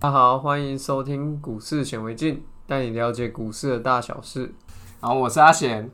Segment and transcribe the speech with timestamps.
[0.00, 4.54] 大家好，欢迎收听股市显微镜，带你了解股市的大小事。
[5.00, 5.90] 好我是阿贤，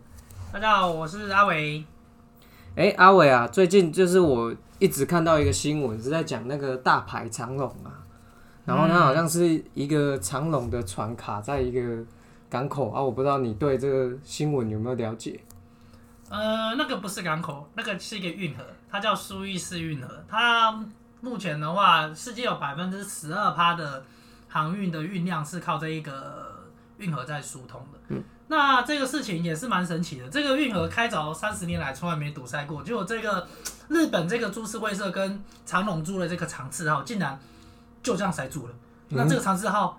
[0.52, 1.82] 大家好，我是阿伟。
[2.76, 8.04] 哎，阿伟啊，最近就是我一直看到一个新闻，是在讲那个大牌长龙啊，
[8.66, 12.04] 然后它好像是一个长龙的船卡在一个
[12.50, 15.40] 港口啊，我不知道你对这个新闻有没有了解？
[16.28, 20.22] 呃，那个不是港口，那个是一个运河，它叫苏伊士运河。
[20.28, 20.84] 它
[21.24, 24.04] 目前的话，世界有百分之十二趴的
[24.46, 27.98] 航运的运量是靠这一个运河在疏通的。
[28.08, 28.22] 嗯。
[28.46, 33.48] 那这个事情也是蛮神奇的，这个运河开凿三十年来从来没堵塞过，结果这个
[33.88, 37.40] 日本这个株式会社跟长荣租的这个长次号竟然
[38.02, 38.74] 就这样塞住了。
[39.08, 39.98] 那这个长次号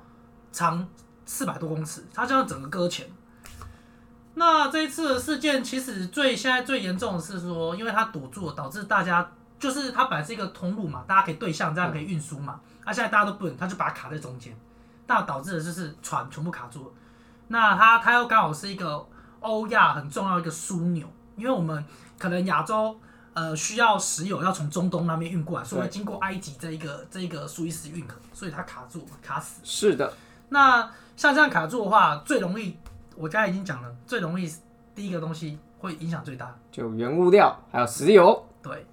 [0.52, 0.88] 长
[1.26, 3.08] 四百多公尺，它这样整个搁浅。
[4.36, 9.32] 那这一次的事件其实最现在最严重的是说，因为它堵住了，导致大家
[9.66, 12.60] 就是它本来是一个通路嘛，大家可以对向，这样可以运输嘛。
[12.86, 14.56] 那现在大家都不能，它就把它卡在中间，
[15.08, 16.92] 那导致的就是船全部卡住了。
[17.48, 19.04] 那它它又刚好是一个
[19.40, 21.84] 欧亚很重要一个枢纽，因为我们
[22.20, 22.96] 可能亚洲
[23.34, 29.62] 呃需要石油要从中东那边运过来，所以经过埃及这一个这一个苏伊士运河，所以它卡住卡死。
[29.64, 30.14] 是的。
[30.50, 30.88] 那
[31.18, 32.78] 像这样卡住的话，最容易
[33.16, 34.48] 我刚才已经讲了，最容易
[34.94, 38.46] 第一个东西会影响最大，就原物料还有石油。
[38.62, 38.86] 对，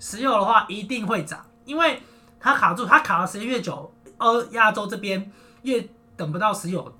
[0.00, 2.02] 石油的话一定会涨，因为
[2.40, 5.30] 它卡住，它卡的时间越久，呃，亚洲这边
[5.62, 6.92] 越等不到石油。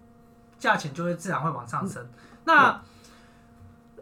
[0.58, 2.06] 价钱就会自然会往上升。
[2.44, 2.78] 那，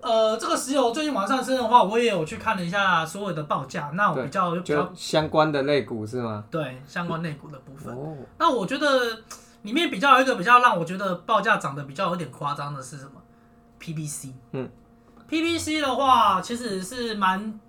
[0.00, 3.92] 呃，这个石油最近往上升的话，我也有去看了一下所有的报价。
[3.94, 6.42] 那我比较比较相关的类股是吗？
[6.50, 7.96] 对，相关类股的部分。
[8.38, 9.22] 那我觉得
[9.62, 13.12] 里面比较有一个比较让我觉得报价涨得比较有点夸张的是什么
[13.80, 14.32] ？PVC。
[14.50, 14.68] 嗯
[15.30, 17.60] ，PVC 的话其实是蛮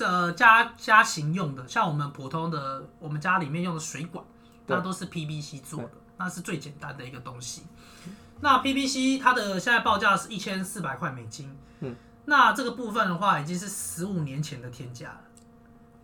[0.00, 4.24] 呃家家型用的，像我们普通的我们家里面用的水管，
[4.66, 5.90] 它都是 PVC 做的。
[6.18, 7.64] 那是最简单的一个东西。
[8.40, 11.54] 那 PVC 它的现在报价是一千四百块美金。
[11.80, 15.20] 嗯，那这个部分的话，已经是十五年前的天价了。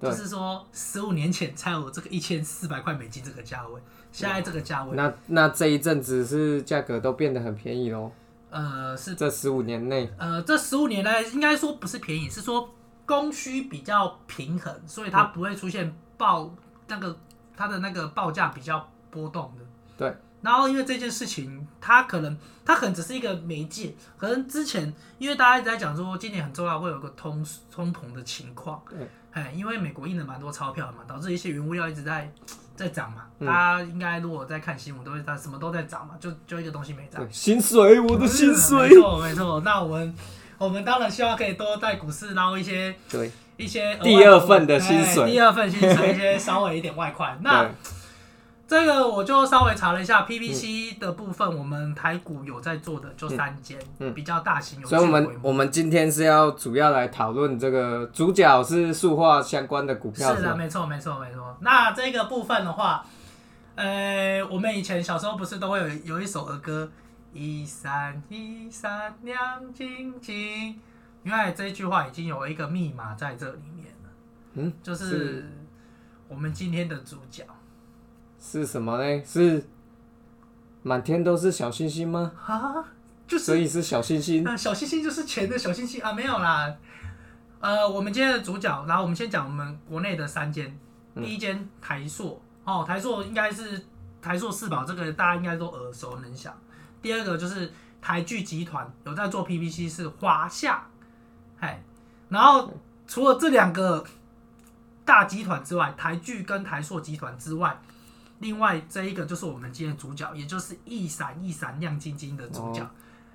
[0.03, 3.81] 就是说，十五年前才有这个一千四百块美金这个价位，
[4.11, 4.97] 现在这个价位。
[4.97, 8.13] 那那这一阵子是价格都变得很便宜喽？
[8.51, 10.13] 呃，是这十五年内。
[10.19, 12.69] 呃，这十五年来应该说不是便宜，是说
[13.07, 16.55] 供需比较平衡，所以它不会出现报
[16.89, 17.17] 那个
[17.57, 19.65] 它的那个报价比较波动的。
[19.97, 32.33] 对，然后因为这件事情，它可能它可能只是一个媒介，可能之前因为大家一直在讲说今年很重要，会有个通通膨的情况，对，哎，因为美国印了蛮多钞票的嘛，导致一些原物料一直在
[32.75, 40.15] 在涨嘛，嗯、大家应该如果在看新闻，都会在什么都在涨嘛，就就一个东西没涨，薪水，我的薪水，没错没错，那我们
[40.63, 47.69] 我们当然希望可以多在股市捞一些对一些第二份的薪水，第二份薪水一些稍微一点外快， 那。
[48.65, 54.89] 这个我就稍微查了一下 PPC 的部分，我们台股有在做的就三间，嗯，比较大型有。
[54.89, 60.35] 所以我们我们今天是要主要来讨论这个主角是塑化相关的股票。
[60.35, 61.55] 是的，是没错，没错，没错。
[61.61, 63.05] 那这个部分的话，
[63.75, 66.89] 呃，我们以前小时候不是都会有有一首儿歌，
[67.33, 70.79] 一闪一闪亮晶晶，
[71.23, 74.11] 原来这句话已经有一个密码在这里面了，
[74.55, 75.49] 嗯，就是
[76.29, 77.45] 我们今天的主角。
[78.39, 79.25] 是什么呢？
[79.25, 79.65] 是
[80.83, 82.33] 满天都是小星星吗？
[82.45, 82.85] 啊，
[83.27, 84.45] 就是所以是小星星。
[84.45, 86.75] 呃，小星星就是钱的小星星啊，没有啦。
[87.61, 90.77] 呃，我们今天的主角，然后我们先讲我们国内的三间。
[91.15, 93.85] 第一间台塑哦，台塑应该是
[94.21, 96.53] 台塑四宝，这个大家应该都耳熟能详。
[97.03, 100.87] 第二个就是台剧集团，有在做 PVC 是华夏，
[101.61, 101.83] 哎，
[102.29, 102.73] 然后
[103.07, 104.05] 除了这两个
[105.05, 107.79] 大集团之外，台剧跟台硕集团之外。
[108.39, 112.85] 另外这一个就是我们今天的主角，也就是一闪一闪亮晶晶的主角，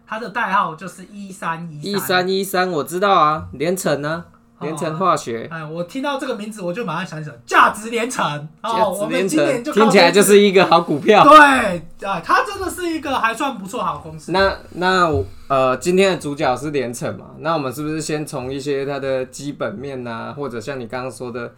[0.05, 1.91] 他的代号就是一三一三。
[1.91, 4.25] 一三一三，我知道啊，连城呢，
[4.61, 5.47] 联成化学。
[5.51, 8.23] 哎，我听到这个名字，我就马上想起来，价值联成。
[8.63, 9.27] 价值联
[9.63, 11.23] 成，听起来就是一个好股票。
[11.23, 14.31] 对，啊，它真的是一个还算不错好公司。
[14.31, 15.09] 那那
[15.47, 17.27] 呃，今天的主角是联成嘛？
[17.39, 21.53] 那我们是不是先从一些它的基本面啊，或者像你刚刚说的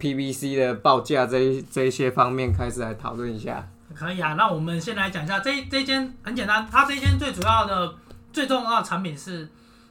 [0.00, 4.32] ？PVC 的报价这一这一些方面开始来讨论一下，可以啊。
[4.32, 7.92] 那我们先来讲一下这这间很简单，它这间最主要的
[8.32, 9.46] 最重要的产品是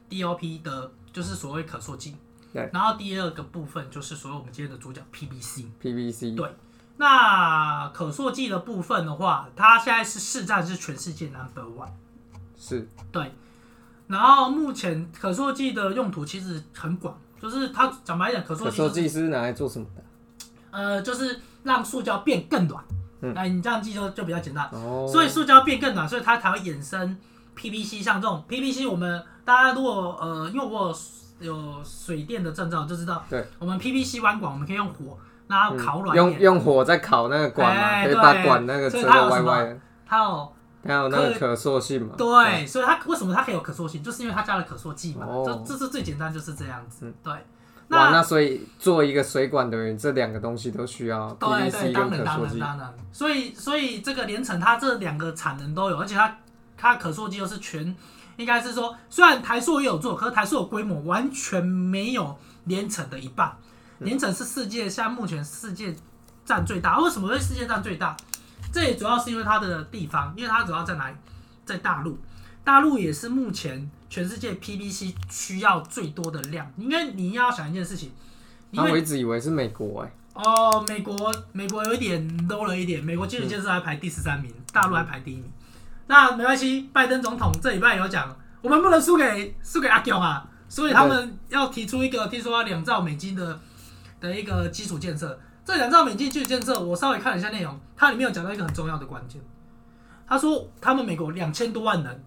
[0.10, 2.16] DOP 的，就是所谓可塑剂。
[2.54, 2.70] 对。
[2.74, 5.66] 然后第二个部分就是所谓我们今天的主角 PVC。
[5.82, 6.36] PVC。
[6.36, 6.56] 对。
[6.98, 11.92] 那可塑剂的部分的话，它现在是市占是全世界 number one。
[12.58, 12.88] 是。
[13.12, 13.32] 对。
[14.08, 17.18] 然后目前可塑剂的用途其实很广。
[17.42, 20.04] 就是它讲白一点，可塑剂、就是、是拿来做什么的？
[20.72, 22.84] 呃，就是让塑胶变更软，
[23.34, 24.70] 哎、嗯，你这样记就就比较简单。
[24.74, 25.08] 哦。
[25.10, 27.18] 所以塑胶变更软，所以它才会衍生
[27.56, 30.96] PVC，像这种 PVC，我们大家如果呃，因为我有，
[31.40, 39.80] 有水电的证照，就知道，对，我们 PVC 弯管，我们可以用火让它烤软、嗯，用用火在烤那个管嘛，欸、可以把管那个折的歪歪的。
[40.06, 40.54] 它有。
[40.82, 42.14] 它有那个可塑性嘛？
[42.18, 45.26] 对，所以它为什么它可以有可塑性，就是因为它加了可塑剂嘛。
[45.28, 47.06] 这、哦、这是最简单，就是这样子。
[47.06, 47.34] 嗯、对。
[47.90, 52.60] 那，那所以做一个水管的人，这两个东西都需要 PVC 跟可塑剂。
[52.60, 52.94] 当然当然。
[53.12, 56.38] 所以所以这个联成它这两个产能都有，而且它
[56.78, 57.94] 它可塑剂又是全，
[58.40, 63.54] 应该是说，虽然台塑也有做，可是台塑的规模完全没有联成的一半。
[63.98, 65.94] 联成是世界现在目前世界
[66.46, 68.16] 占最大，为什么会世界占最大？
[68.72, 71.16] 这也主要是因为它的地方，因为它主要在哪里？
[71.66, 72.18] 在大陆，
[72.64, 76.72] 大陆也是目前全世界 PVC 需要最多的量。
[76.78, 78.14] 因为你要想一件事情，
[78.72, 80.42] 那我一直以为是美国哎、欸。
[80.42, 85.52] 哦，美国，美国有一点 low 了一点，美国基础建设还排第十三名，嗯、大陆还排第一名。
[86.10, 93.60] 那没关系，拜登总统这礼拜有讲，我们不能输给输给阿强啊，所以他们要提出一个听说要两兆美金的
[94.20, 95.40] 的一个基础建设。
[95.64, 99.40] 这两兆美金基础建设，我稍微看了一下内容，它里面有讲到一个很重要的关键。
[100.28, 102.24] 他说，他们美国两千多万人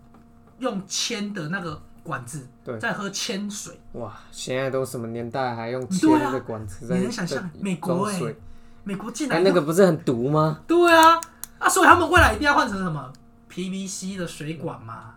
[0.60, 2.46] 用铅的那个管子
[2.80, 3.76] 在喝铅水。
[3.94, 6.94] 哇，现在都什么年代还用铅的管子在？
[6.94, 8.36] 你能想象美国哎、欸，
[8.84, 10.60] 美国竟然、欸、那个不是很毒吗？
[10.68, 11.20] 对啊，
[11.58, 13.12] 啊，所以他们未来一定要换成什么
[13.52, 15.14] PVC 的水管嘛？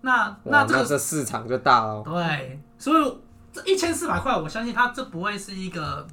[0.00, 2.02] 那那这个这市场就大了。
[2.02, 3.18] 对，所以
[3.52, 6.06] 这一千四百块，我相信它这不会是一个。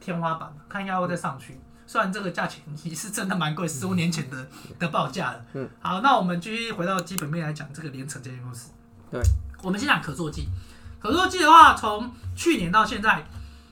[0.00, 1.60] 天花板，看应该会再上去。
[1.86, 4.46] 虽然这个价钱也是真的蛮贵，十五年前的
[4.78, 5.44] 的报价了。
[5.52, 8.70] 嗯，好，那我们继续回到基本面来讲这个连城这间公司。
[9.10, 9.20] 对，
[9.62, 10.48] 我们先讲可做剂。
[10.98, 13.22] 可做剂的话，从去年到现在，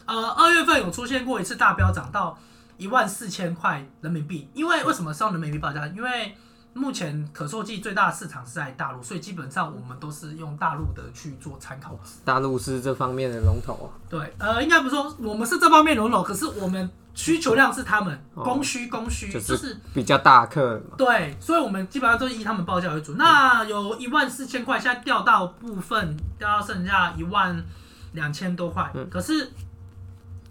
[0.04, 2.38] 呃，二月份有出现过一次大飙涨到
[2.76, 4.50] 一万四千块人民币。
[4.52, 5.86] 因为为什么是用人民币报价？
[5.86, 6.36] 因为
[6.76, 11.98] 目前可塑剂最大的市场是在大陆，所以基本上我们都是用大陆的去做参考。
[12.22, 13.88] 大陆是这方面的龙头啊。
[14.10, 20.96] 对，呃，应该不是说我们是这方面龙头，可是我们需求量是他们供需供需，就是比较大客嘛。
[20.98, 23.14] 对，所以我们基本上都是以他们报价为主。
[23.14, 27.64] 那有一万四千块，现在掉到部分掉到剩下一万
[28.12, 28.90] 两千多块。
[28.92, 29.50] 嗯，可是，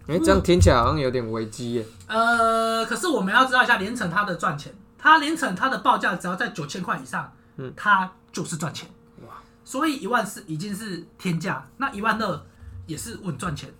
[0.08, 1.86] 哎，这样听起来好像有点危机耶。
[2.08, 4.72] 呃，可是我们要知道一下连城它的赚钱。
[4.98, 8.88] 它联成它的报价只要在九千块以上，嗯，它就是赚钱，
[9.26, 9.42] 哇！
[9.64, 12.42] 所以一万四已经是天价，那一万二
[12.86, 13.72] 也是稳赚钱。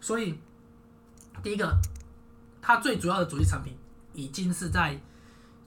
[0.00, 0.38] 所以
[1.42, 1.74] 第一个，
[2.60, 3.76] 它最主要的主力产品
[4.12, 5.00] 已经是在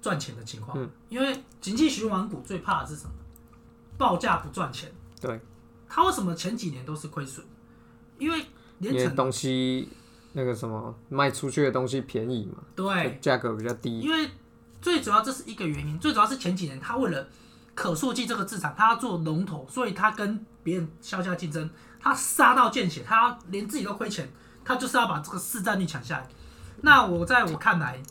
[0.01, 3.11] 赚钱的情况，嗯，因为景气循环股最怕的是什么？
[3.97, 4.91] 报价不赚钱。
[5.19, 5.39] 对，
[5.87, 7.45] 它为什么前几年都是亏损？
[8.17, 8.45] 因为
[8.79, 9.89] 联成东西
[10.33, 14.29] 那个什么卖出去的东西便宜嘛，对，价格比较低，因为。
[14.81, 17.27] 最主要这是一个原因，最主要是前几年他为了
[17.75, 21.69] 可塑剂这个市场，他要做龙头，所以他跟别人削价竞争，
[21.99, 24.27] 他杀到见血，他连自己都亏钱，
[24.65, 26.27] 他就是要把这个市占率抢下来。
[26.81, 28.01] 那我在我看来，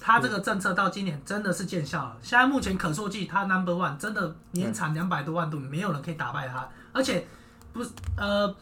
[0.00, 2.16] 他这个政策到今年真的是见效了。
[2.22, 7.26] 现在目前可塑剂它 number one，真的年产两百多万吨，没有人可以打败它，而且
[7.72, 8.54] 不是呃，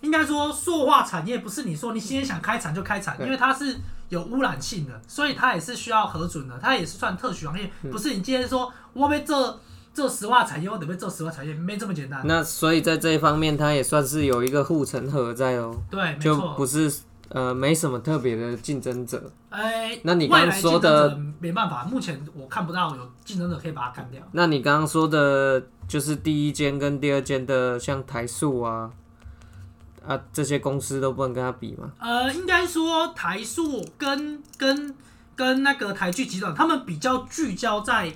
[0.00, 3.76] 应该说塑化产业不是你说你今天想开产就开产，因为它是。
[4.10, 9.58] 有污染性的，所以它也是需要核准的，它也是算特许行业，不是你今天说我被做
[9.94, 12.20] 做石化产业，我得被做石化产业，没这么简单。
[12.24, 15.74] 那所以在这一方面，它也算是有一个护城河在哦。
[15.90, 16.92] 对，就不是
[17.28, 19.30] 呃没什么特别的竞争者。
[19.48, 24.20] 哎、欸，那你刚刚说的没办法，目前我看不到有竞争者可以把它干掉。
[24.32, 28.90] 那你刚刚说的就是第一间跟第二间的，像台塑啊。
[30.06, 31.90] 啊，这些公司都不能跟他比吗？
[31.98, 34.94] 呃，应该说台塑跟跟
[35.36, 38.12] 跟那个台剧集团，他们比较聚焦在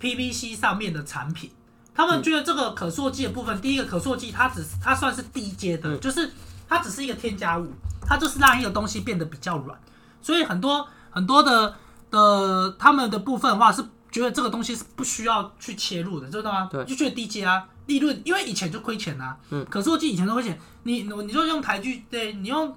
[0.00, 1.50] PVC 上面的产品。
[1.92, 6.30] 他们觉得这个可塑剂的部分，嗯、第一个可塑剂它只是它算是低阶的，嗯、就是
[6.68, 7.66] 它只是一个添加物，
[8.06, 9.78] 它就是让一个东西变得比较软。
[10.22, 11.74] 所以很多很多的
[12.10, 16.68] 的他们的部分的话，是觉得这个东西是不需要去切入的，知道吗？
[16.70, 17.66] 对，就觉得低阶啊。
[17.90, 22.76] 利润，因为以前就亏钱呐，嗯，可塑剂以前都亏钱，你你就用台剧，对，你用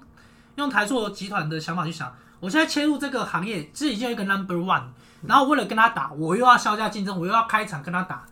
[0.55, 4.85] 用台塑集团的想法去想，我现在切入这个行业，这已经有一个 number one，
[5.27, 8.25] 然后为了跟他打，我又要削价竞争，我又要开场跟他打，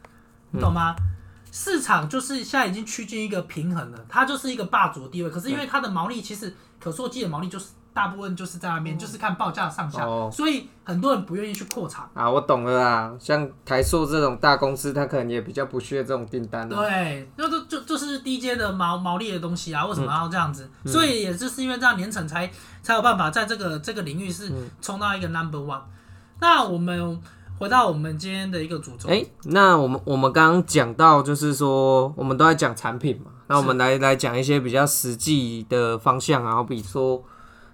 [0.50, 0.96] 你懂吗？
[0.98, 1.04] 嗯、
[1.52, 12.30] 市场就是现在已经趋近一个平衡了，它就是一个霸主的地位，可是因为它的毛利其实可塑剂的毛利就是大部分就是在那边，哦、就是看报价上下，哦、所以很多人不愿意去扩厂啊。
[12.30, 16.76] 我懂了啦，像台塑这种大公司，它可能也比较不屑这种订单、啊。
[16.76, 20.70] 对，那就就就是低阶的毛毛利的东西啊，为什么要这样子？
[20.86, 22.50] 嗯、所以也就是因为这样，联成才
[22.82, 24.50] 才有办法在这个这个领域是
[24.82, 25.80] 冲到一个 number one。
[25.80, 25.92] 嗯、
[26.40, 27.20] 那我们
[27.60, 37.22] 回到我们今天的一个主轴，哎、欸，那我们我们刚刚讲到，就是说我们都在讲产品嘛，那我们来来讲一些比较实际的方向啊，好比说。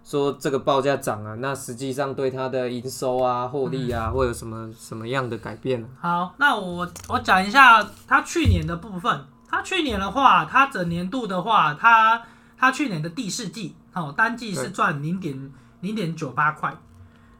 [0.07, 5.87] 说这个报价涨啊，那实际上对它的营收啊、获利啊，会有什么什么样的改变呢？
[5.99, 9.25] 好，那我我讲一下它去年的部分。
[9.49, 12.21] 它去年的话，它整年度的话，它
[12.57, 16.73] 它去年的第四季哦，单季是赚零点零点九八块。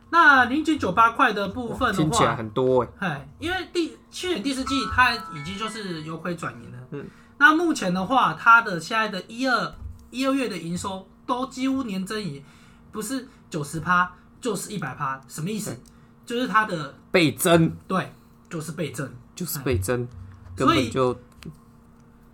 [0.10, 6.78] 那零点九八块的部分的话，听起来很多哎，因为第去年第四季它已经就是由亏转盈了。
[6.92, 7.06] 嗯，
[7.38, 9.74] 那目前的话，它的现在的一二
[10.12, 12.44] 一二月的营收都几乎年增以。
[12.92, 15.78] 不是九十趴，就是一百趴，什么意思？
[16.26, 18.12] 就是它的倍增，对，
[18.50, 20.08] 就是倍增，就是倍增，
[20.56, 21.18] 根本就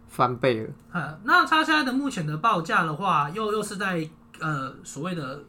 [0.09, 0.73] 翻倍了。
[0.93, 5.43] 嗯，那它现在的目前的报价的话，又又是在呃所谓的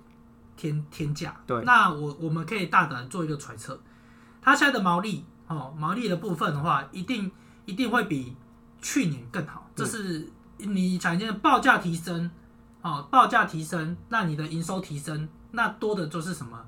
[0.56, 1.34] 天天价。
[1.46, 3.80] 对，那我我们可以大胆做一个揣测，
[4.42, 7.32] 它现在的毛利哦，毛利的部分的话，一定
[7.64, 8.36] 一定会比
[8.82, 9.70] 去年更好。
[9.74, 12.30] 这是你产生的报价提升。
[12.84, 16.62] 哦，报价提升，那你的营收提升，那多的就是什么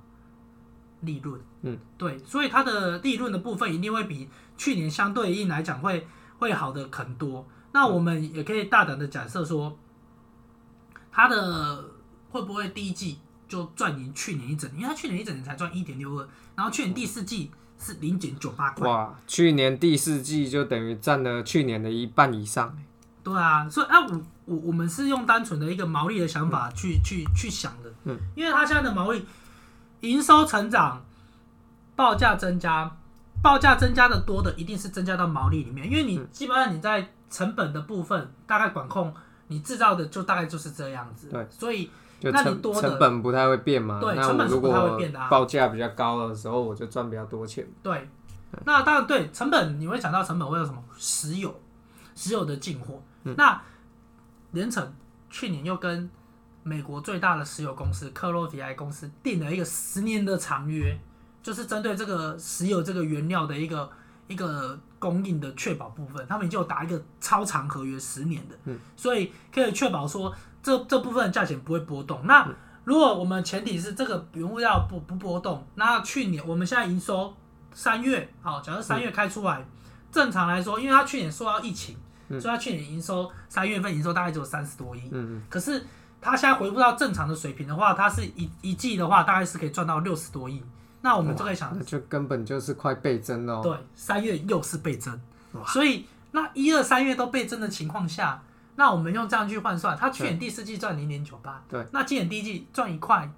[1.03, 1.39] 利润？
[1.61, 6.09] 嗯，对，所以它的利润的部分一定会比去年相对应来讲会
[6.39, 7.47] 会好的很多。
[7.73, 9.79] 那我们也可以大胆的假设说，
[11.13, 11.85] 它的
[12.31, 14.81] 会不会第一季就赚赢去年一整年？
[14.81, 18.89] 因为它去年一整年才赚一点六二，然后去年第四季是零点九八块。
[18.89, 22.75] 哇，去年第四季就等于占了去年的一半以上。
[23.27, 29.27] 对啊，所以啊，我我我们是用单纯的一个毛利的想法去、嗯、去去想的，嗯，因为他现在的毛利
[30.03, 31.05] 营收成长，
[31.97, 32.97] 报价增加，
[33.43, 39.13] 报价增加的多的一定是增加到毛利里面，因为你基本上你在成本的部分大概管控，
[39.49, 41.91] 你制造的就大概就是这样子，对，所以
[42.21, 48.09] 就那你多的成本不太会变嘛，对，成本是不太会变的啊，报价比较高的时候，我就赚比较多钱，对，
[48.65, 50.81] 那当然对成本你会想到成本会有什么？
[50.97, 51.53] 石油，
[52.15, 53.61] 石油的进货，嗯、那。
[54.53, 54.95] 联成
[55.29, 56.09] 去年又跟
[56.63, 60.99] 美国最大的石油公司克洛迪埃公司订了一个十年的长约，
[61.43, 63.91] 就是针对这个石油这个原料的一个
[64.29, 68.57] 一个供应的确保部分，他们已经有打一个超长合约十年的，
[68.97, 72.25] 所以可以确保说这这部分价钱不会波动。
[72.25, 72.49] 那
[72.85, 77.35] 如果我们前提是这个原物料不不波动，那去年我们现在营收
[77.75, 79.67] 三月，好，假设三月开出来，
[80.11, 81.95] 正常来说，因为他去年受到疫情。
[82.29, 85.85] 所以他去年营收三月份营收大概只有三十多亿，嗯，可是
[86.21, 90.63] 他现在回复到正常的水平的话，他是一一季的话大概是可以赚到六十多亿。
[91.03, 93.61] 那我们就可以想，那就根本就是快倍增哦。
[93.63, 95.21] 对，三月又是倍增，
[95.67, 98.43] 所以那一二三月都倍增的情况下，
[98.75, 103.31] 那我们用这样去换算，他去年第四季赚零点九八，对，那今年第一季赚一块，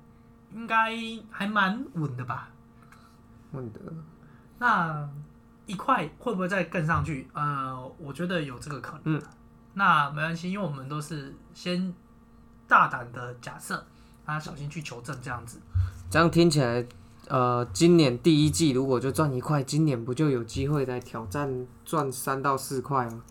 [0.55, 0.97] 应该
[1.31, 2.49] 还蛮稳的吧？
[3.53, 3.81] 稳的。
[4.59, 5.07] 那。
[5.69, 7.29] 一块会不会再更上去？
[7.35, 9.03] 呃，我觉得有这个可能。
[9.05, 9.23] 嗯，
[9.75, 11.95] 那没关系，因为我们都是先
[12.67, 13.87] 大胆的假设，
[14.25, 15.61] 啊，小心去求证这样子。
[16.11, 16.85] 这样听起来，
[17.29, 23.23] 呃，今年第一季如果就赚一块，今年不就有机会来挑战赚三到四块吗？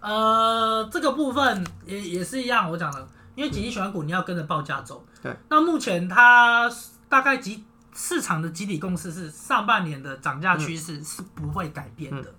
[0.00, 5.06] 呃，这个部分也也是一样，我讲的，因为景气循环股你要跟着报价走。
[5.22, 5.34] 对。
[5.48, 6.68] 那目前它
[7.08, 7.64] 大概几？
[7.94, 12.22] 市场的集体共识是上半年的涨价趋势是不会改变的。
[12.22, 12.34] 嗯、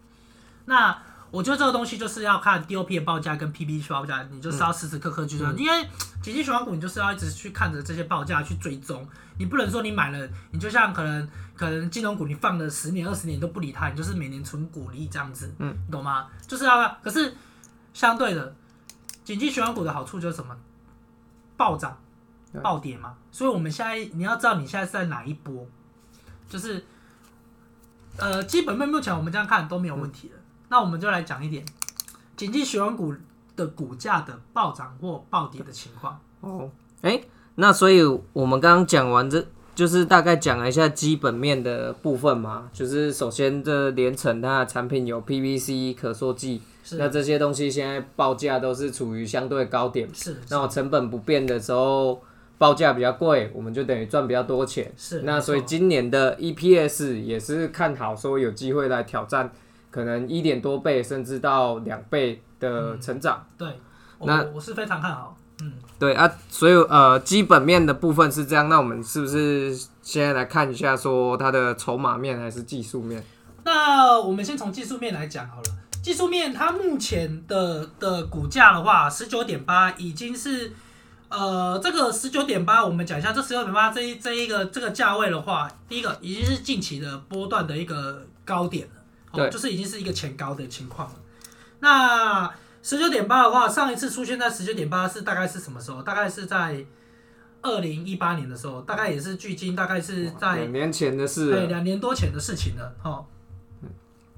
[0.66, 5.88] 那我觉得这个东西就是要看 DOP 的报价跟 PB 去报价，你就是要时时刻刻去因为
[6.22, 9.08] 景气循环股你就是要一直去看着这些报价去追踪，
[9.38, 16.28] 你不能说你买了，你就像可能可能金融股你放了十年二十年都不理它，你就是每年存股利这样子，嗯，懂吗？
[16.48, 17.34] 就是要，可是
[17.94, 18.56] 相对的，
[19.24, 20.56] 景气循环股的好处就是什么？
[21.58, 21.98] 暴涨。
[22.62, 25.66] 暴跌嘛，所以我们现在你要知道你现在是在哪一波，
[26.50, 26.84] 就是
[28.18, 30.36] 呃基本面目前我们这样看都没有问题的。
[30.36, 31.66] 嗯、那我们就来讲一点，
[32.36, 33.14] 景气循环股
[33.56, 36.20] 的股价的暴涨或暴跌的情况。
[36.42, 36.70] 哦，
[37.02, 42.70] 哎、欸，那所以我们刚刚讲完这，就是大概讲了一下基本面的部分嘛。
[42.74, 46.62] 就是首先这联成它的产品有 PVC 可塑剂，
[46.94, 52.22] 那这些东西现在报价都是处于相对高点，是，是那我成本不变的时候。
[52.58, 54.92] 报价比较贵，我们就等于赚比较多钱。
[54.98, 59.52] 是，那所以今年的 EPS 也是看好，说有机会来挑战
[59.92, 63.46] 可能一点多倍，甚至到两倍的成长。
[63.52, 63.80] 嗯、对，
[64.22, 65.38] 那我，我是非常看好。
[65.62, 73.24] 嗯，对啊，所以呃，基本面的部分是这样，那我们是不是现在来看一下，说它的筹码面还是技术面？
[73.64, 75.64] 那我们先从技术面来讲好了。
[76.04, 80.74] 技术面，它目前的的股价的话，十九点八已经是
[81.36, 88.94] 呃，这个十九点八，我们讲一下这十九点八这一这一个这个价位的话，第一个已经是近期的波段的一个高点了，
[89.34, 91.16] 对，就是已经是一个前高的情况了。
[91.82, 92.50] 那
[92.82, 96.02] 十九点八的话，上一次出现在十九点八是大概是什么时候？
[96.02, 96.86] 大概是在
[97.62, 103.26] 二零一八年的时候，大概也是距今大概是在两年前的事，对，两年多前的事情了，哈。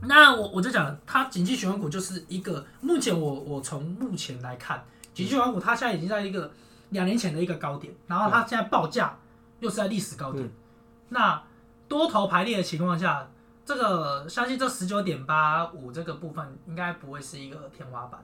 [0.01, 6.51] 那我我就讲，它景气循环股就是一个目前我我从目前来看，景气循环股它现在已经在一个
[6.89, 9.17] 两年前的一个高点，然后它现在报价
[9.60, 10.51] 又是在历史高点，嗯、
[11.10, 11.44] 那
[11.88, 13.27] 多头排列的情况下，
[13.65, 18.20] 这个相信这十九点八五这个部分应该不会是一个天花板，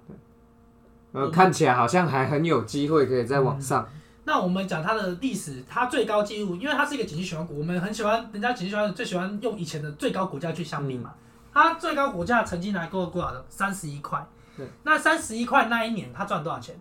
[1.12, 3.84] 呃，看起来好像还很有机会可以再往上。
[3.84, 11.12] 嗯、那我们讲它的历史，它最高纪录，因为它是一个景气循环股，我们很喜欢人家景气循环最喜欢用以前的最高股价去相比嘛。
[11.13, 11.20] 嗯
[11.55, 13.46] 它最高股价曾经来过多少的？
[13.48, 14.27] 三十一块。
[14.58, 14.67] 对。
[14.82, 16.75] 那三十一块那一年，它赚多少钱？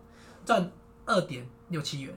[0.47, 0.67] 赚
[1.05, 2.15] 二点六七元。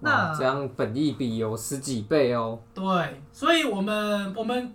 [0.00, 2.60] 那这样本益比有十几倍哦。
[2.74, 4.74] 对，所以我们我们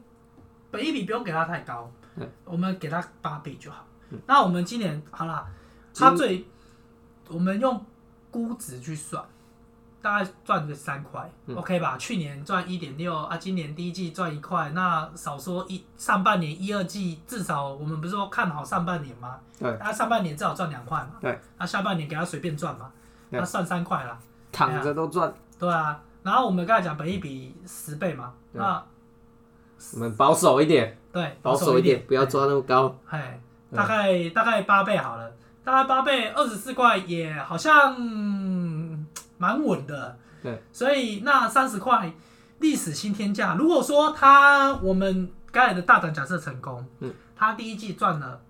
[0.72, 1.92] 本益比不用给它太高，
[2.46, 3.86] 我们给它八倍就好。
[4.26, 5.46] 那我们今年好啦，
[5.94, 6.46] 它最
[7.28, 7.86] 我们用
[8.32, 9.22] 估值去算。
[10.00, 11.98] 大概赚个三块、嗯、，OK 吧？
[11.98, 19.40] 去年赚一点六啊，今年第一季赚一块，那少说一上半年一二季至少我们不是说看好上半年吗？
[19.60, 21.16] 对，那上半年至少赚两块嘛。
[21.20, 22.90] 对，那下半年给他随便赚嘛，
[23.30, 24.20] 那算三块啦，
[24.52, 25.34] 躺着都赚。
[25.60, 28.84] 对啊，然后我们刚才讲本益比十倍嘛，那
[29.94, 32.98] 我们保守一点，对，保守一点，不要抓那么高。
[33.10, 33.40] 哎，
[33.74, 35.32] 大概大概八倍好了，
[35.64, 37.96] 大概八倍二十四块也好像。
[39.40, 42.12] 蛮稳的，对，所以那三十块
[42.58, 43.54] 历史新天价。
[43.54, 48.42] 如果说他我们刚才的大胆假设成功，嗯，他第一季赚了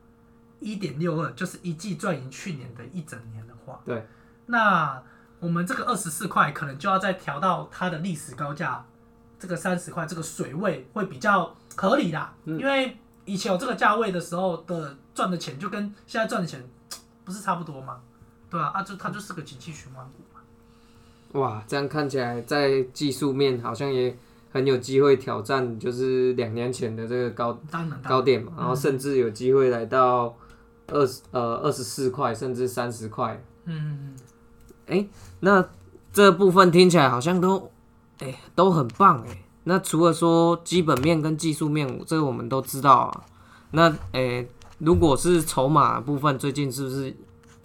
[0.61, 4.07] 一点六二，就是一季赚赢去年的一整年的话，对，
[4.47, 5.01] 那
[5.39, 8.83] 我们这个二十四块可能就要再调到它的历史高价，
[9.37, 16.63] 这个三十块这个水位会比较合理啦，嗯，因为以前有这个价位的时候的赚的钱就跟现在赚的钱
[17.23, 17.99] 不是差不多吗？
[18.49, 20.41] 对啊，啊就它就是个景气循环股嘛。
[21.39, 24.17] 哇，这样看起来在技术面好像也
[24.51, 27.59] 很有机会挑战，就是两年前的这个高
[28.07, 30.33] 高点嘛，然后甚至有机会来到
[30.87, 33.39] 二十呃二十四块，甚至三十块。
[33.65, 34.15] 嗯，
[34.87, 35.05] 哎、
[35.41, 35.63] 那
[36.11, 37.71] 这部分听起来好像都
[38.19, 43.21] 哎、都很棒哎、那除了说基本面跟技术面，这个我们都知道啊。
[43.71, 44.45] 那哎、
[44.79, 47.15] 如果是筹码部分，最近是不是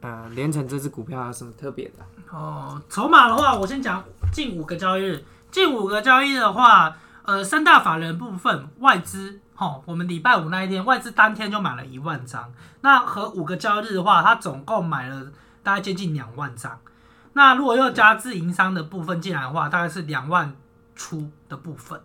[0.01, 2.05] 呃连成这支股票有什么特别的？
[2.31, 5.25] 哦，筹码的话，我先讲近五个交易日。
[5.51, 12.53] 近五个交易日的话，呃，三大法人部分外资，哈、我们礼拜五那一天外资当天就买了一万张。
[12.81, 15.27] 那和五个交易日的话，它总共买了
[15.63, 16.79] 大概接近两万张。
[17.35, 20.55] 那如果要加自营商的部分进来的话，大概是两万
[20.95, 22.01] 出的部分。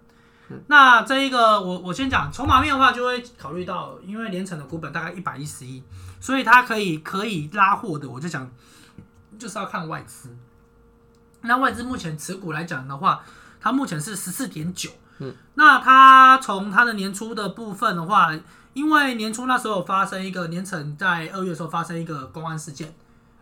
[0.67, 5.83] 那这一个我我先讲筹码面的话，就会考虑到，因为联成的股本大概一百一十亿，
[6.19, 8.49] 所以它可以可以拉货的，我就讲。
[9.37, 10.35] 就是要看外资，
[11.41, 13.21] 那外资目前持股来讲的话，
[13.61, 18.31] 它目前是十四点九，嗯，那它从它的年初的部分的话，
[18.73, 22.93] 因为年初那时候发生一个年成在二月的时候发生一个公安事件，嗯、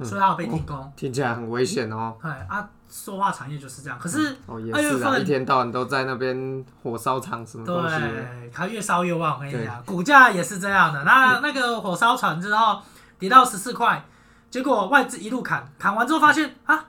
[0.03, 2.15] 所以它有被停工，哦，听起来很危险哦。
[2.21, 3.97] 对啊，塑化产业就是这样。
[3.99, 9.36] 可是二月份、哦、一天到晚都在那边火烧厂什么东西，对，它越烧越旺。
[9.36, 11.03] 我跟你讲，股价也是这样的。
[11.03, 12.79] 那那个火烧船之后
[13.19, 14.03] 跌到十四块。
[14.51, 16.86] 结果外资一路砍，砍完之后发现啊，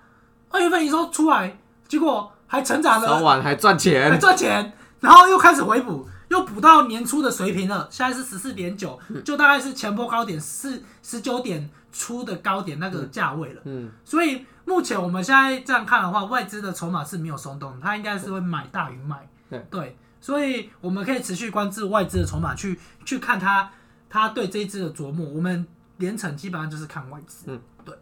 [0.50, 13.62] 二月份营收出来，结果还成长了，早晚还赚钱，还赚钱，然后又开始回补，又补到年初的水平了，现在是十四点九，就大概是前波高点四十九点初的高点那个价位了。
[13.64, 19.28] 嗯，所以目前我们现在这样看的话，外资的筹码是没有松动，它应该是会买大于卖。
[19.48, 23.70] 对，对，所以我们可以持续关注外资的筹码，去去看它，
[24.08, 25.66] 它对这一支的琢磨，我们。
[25.98, 27.94] 连成基本上就是看外资，嗯，对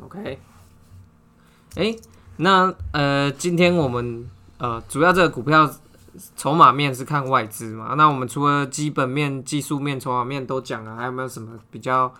[0.00, 0.38] ，OK，
[1.74, 2.00] 哎、欸，
[2.36, 5.68] 那呃，今天我们呃，主要这个股票
[6.36, 7.94] 筹码面是看外资嘛？
[7.94, 12.12] 那我们除了基本面、技术面、筹码面都讲了，还有没有什么比较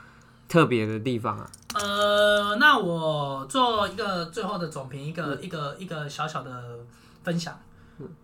[0.49, 1.51] 特别的地方啊？
[1.75, 6.79] 呃，那我做一个最后的总评，一个、嗯、一个一个小小的
[7.23, 7.59] 分享。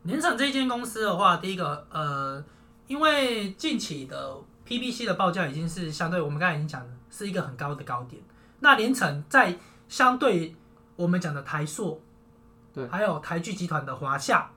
[0.02, 2.44] 联想这间公司的话，第一个呃，
[2.86, 4.36] 因为近期的。
[4.70, 8.22] PBC 的报价已经是相对我们刚才已经讲的是一个很高的高点。
[8.60, 10.54] 那联成在相对
[10.94, 12.00] 我们讲的台塑，
[12.72, 14.48] 对，还有台剧集团的华夏，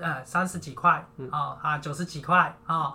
[0.00, 2.76] 呃，三十几块哦，啊，九十几块啊。
[2.76, 2.94] 哦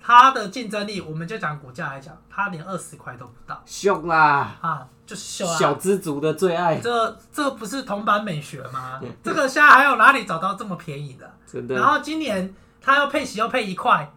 [0.00, 6.78] 它的竞争力，我们就讲股价来讲，它连二十块都不到，秀啦啊，就是秀啊，小资族的最爱。
[6.78, 9.00] 这这不是铜板美学吗？
[9.24, 11.28] 这个现在还有哪里找到这么便宜的？
[11.44, 11.74] 真的。
[11.74, 14.08] 然后今年它要配息，要配一块，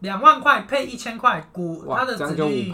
[0.00, 2.72] 两万块配一千块股，它的殖利率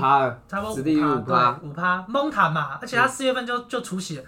[0.49, 4.25] 差不多五趴，对，五趴，蒙坦嘛，而且它四月份就就除息了。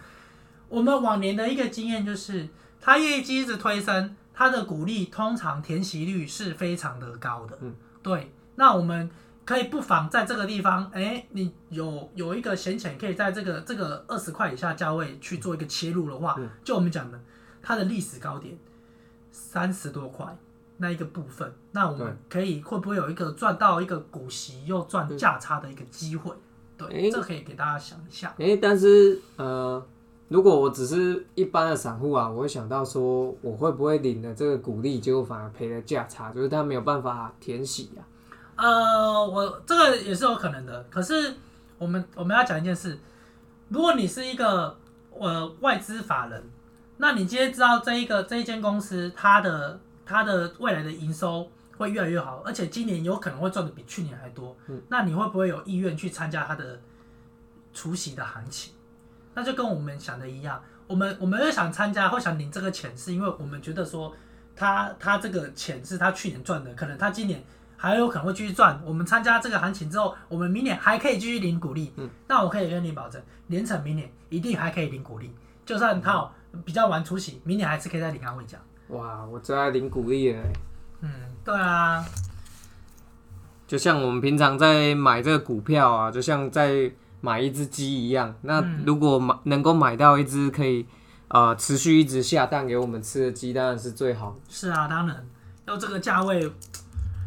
[0.68, 2.48] 我们往年的一个经验就是，
[2.80, 4.16] 它业绩一直推升。
[4.40, 8.32] 它的股利通常填息率是非常的高的，嗯，对。
[8.54, 9.10] 那我们
[9.44, 17.20] 可以不妨在这个地方，哎、欸，你有有一个闲钱，可以在这个这个二十块以下价位去做一个切入的话，嗯、就我们讲的
[17.60, 18.56] 它的历史高点
[19.32, 20.24] 三十多块
[20.76, 26.32] 那一个部分，那我们可以会不会有一个赚到一个股息又赚价差的一个机会？
[26.76, 28.28] 对，欸、这可以给大家想一下。
[28.38, 29.84] 哎、欸，但是呃。
[30.28, 38.04] 如果我只是一般的散户啊，我会想到说，我会不会领了这个股利，结果反而赔了价差，就是他没有办法填息啊。
[38.56, 40.84] 呃，我这个也是有可能的。
[40.90, 41.34] 可是
[41.78, 42.98] 我们我们要讲一件事，
[43.68, 44.76] 如果你是一个
[45.18, 46.44] 呃外资法人，
[46.98, 56.78] 那你今天知道这一个这一间公司它的它的未来的营收会越来越好，而且今年有可能会赚的比去年还多，嗯，那你会不会有意愿去参加它的
[57.72, 58.74] 除夕的行情？
[59.38, 64.12] 那就跟我们想的一样，我们我们会想参加，或想领这个钱，是因为我们觉得说
[64.56, 67.40] 他他这个钱是他去年赚的，可能他今年
[67.76, 68.80] 还有可能会继续赚。
[68.84, 71.92] 我们参加这个行情之后，我们明年还可以继续领股利。
[71.94, 75.32] 嗯，那我可以跟你保证，连成明年一定还可以领股利，
[75.64, 76.28] 就算他
[76.64, 78.60] 比较晚出席，明年还是可以再领安慰奖。
[78.88, 80.42] 哇，我最爱领股利了。
[81.02, 81.10] 嗯，
[81.44, 82.04] 对啊，
[83.68, 86.90] 就像我们平常在买这个股票啊，就像在。
[87.20, 90.86] 买一只鸡一样，那如果买能够买到一只可以
[91.28, 94.36] 呃持续一直下蛋给我们吃的鸡，当然是最好。
[94.48, 95.26] 是啊，当然，
[95.66, 96.50] 要这个价位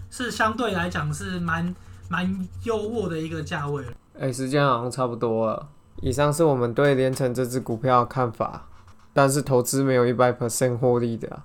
[0.09, 1.75] 是相对来讲是蛮
[2.09, 3.83] 蛮优渥的一个价位。
[4.13, 5.69] 哎、欸，时间好像差不多了。
[6.01, 8.67] 以上是我们对联成这只股票的看法，
[9.13, 11.41] 但是投资没有一百 percent 获利的，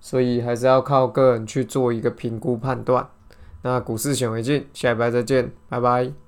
[0.00, 3.08] 所以还是要靠个人去做一个评估判断。
[3.62, 6.25] 那股市显微镜，下礼拜再见，拜拜。